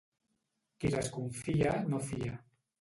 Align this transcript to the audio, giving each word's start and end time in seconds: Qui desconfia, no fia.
Qui 0.79 0.91
desconfia, 0.95 1.77
no 1.93 2.03
fia. 2.11 2.43